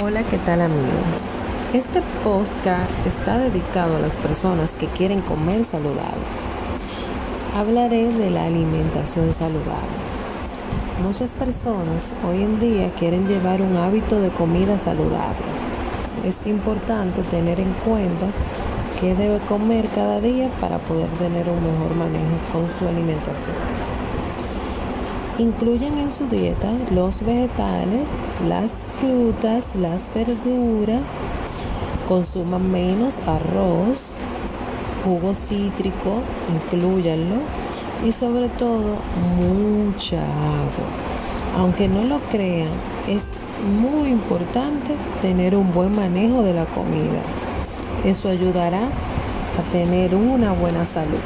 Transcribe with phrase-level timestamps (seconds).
[0.00, 1.00] Hola, ¿qué tal amigo?
[1.72, 6.22] Este podcast está dedicado a las personas que quieren comer saludable.
[7.56, 9.98] Hablaré de la alimentación saludable.
[11.02, 15.44] Muchas personas hoy en día quieren llevar un hábito de comida saludable.
[16.24, 18.26] Es importante tener en cuenta
[19.00, 23.97] qué debe comer cada día para poder tener un mejor manejo con su alimentación.
[25.38, 28.08] Incluyen en su dieta los vegetales,
[28.48, 31.00] las frutas, las verduras,
[32.08, 34.00] consuman menos arroz,
[35.04, 37.36] jugo cítrico, incluyanlo
[38.04, 38.96] y sobre todo
[39.38, 40.88] mucha agua.
[41.56, 42.70] Aunque no lo crean,
[43.06, 43.28] es
[43.80, 47.22] muy importante tener un buen manejo de la comida.
[48.04, 51.20] Eso ayudará a tener una buena salud.